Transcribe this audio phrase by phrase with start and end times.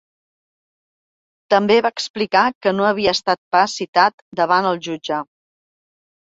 [1.53, 5.21] També va explicar que no havia estat pas citat davant el jutge.